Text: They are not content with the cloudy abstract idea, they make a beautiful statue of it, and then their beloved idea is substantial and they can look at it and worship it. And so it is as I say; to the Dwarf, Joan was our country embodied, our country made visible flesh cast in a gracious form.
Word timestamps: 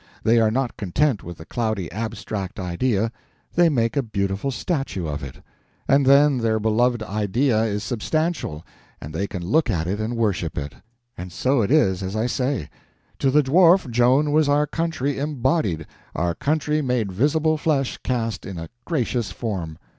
They 0.23 0.39
are 0.39 0.49
not 0.49 0.77
content 0.77 1.23
with 1.23 1.37
the 1.37 1.45
cloudy 1.45 1.91
abstract 1.91 2.59
idea, 2.59 3.11
they 3.53 3.69
make 3.69 3.95
a 3.95 4.01
beautiful 4.01 4.49
statue 4.49 5.05
of 5.05 5.21
it, 5.21 5.43
and 5.87 6.07
then 6.07 6.39
their 6.39 6.59
beloved 6.59 7.03
idea 7.03 7.61
is 7.65 7.83
substantial 7.83 8.65
and 8.99 9.13
they 9.13 9.27
can 9.27 9.45
look 9.45 9.69
at 9.69 9.85
it 9.85 9.99
and 9.99 10.15
worship 10.17 10.57
it. 10.57 10.73
And 11.19 11.31
so 11.31 11.61
it 11.61 11.69
is 11.69 12.01
as 12.01 12.15
I 12.15 12.25
say; 12.25 12.67
to 13.19 13.29
the 13.29 13.43
Dwarf, 13.43 13.91
Joan 13.91 14.31
was 14.31 14.49
our 14.49 14.65
country 14.65 15.19
embodied, 15.19 15.85
our 16.15 16.33
country 16.33 16.81
made 16.81 17.11
visible 17.11 17.59
flesh 17.59 17.99
cast 18.03 18.43
in 18.43 18.57
a 18.57 18.69
gracious 18.85 19.31
form. 19.31 19.77